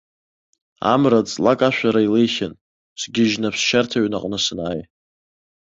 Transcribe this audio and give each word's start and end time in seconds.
Амра 0.93 1.19
ҵлакашәара 1.31 2.01
илеихьан, 2.07 2.53
сгьежьны 3.01 3.47
аԥсшьарҭаҩны 3.49 4.15
аҟны 4.17 4.37
санааи. 4.45 4.81